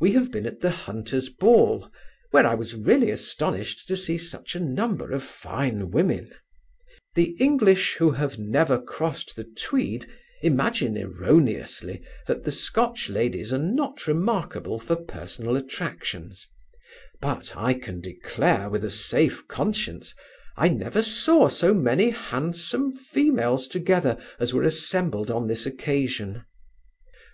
We 0.00 0.12
have 0.12 0.30
been 0.30 0.44
at 0.44 0.60
the 0.60 0.68
hunters' 0.70 1.30
ball, 1.30 1.90
where 2.30 2.46
I 2.46 2.52
was 2.54 2.74
really 2.74 3.10
astonished 3.10 3.88
to 3.88 3.96
see 3.96 4.18
such 4.18 4.54
a 4.54 4.60
number 4.60 5.10
of 5.12 5.22
fine 5.24 5.90
women 5.90 6.30
The 7.14 7.30
English, 7.40 7.94
who 7.94 8.10
have 8.10 8.38
never 8.38 8.78
crossed 8.78 9.34
the 9.34 9.44
Tweed, 9.44 10.06
imagine 10.42 10.98
erroneously, 10.98 12.02
that 12.26 12.44
the 12.44 12.52
Scotch 12.52 13.08
ladies 13.08 13.50
are 13.50 13.56
not 13.58 14.06
remarkable 14.06 14.78
for 14.78 14.94
personal 14.96 15.56
attractions; 15.56 16.46
but, 17.22 17.56
I 17.56 17.72
can 17.72 18.02
declare 18.02 18.68
with 18.68 18.84
a 18.84 18.90
safe 18.90 19.48
conscience, 19.48 20.14
I 20.58 20.68
never 20.68 21.00
saw 21.02 21.48
so 21.48 21.72
many 21.72 22.10
handsome 22.10 22.94
females 22.94 23.68
together, 23.68 24.18
as 24.38 24.52
were 24.52 24.64
assembled 24.64 25.30
on 25.30 25.46
this 25.46 25.64
occasion. 25.64 26.44